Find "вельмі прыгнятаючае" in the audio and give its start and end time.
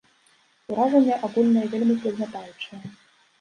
1.75-2.83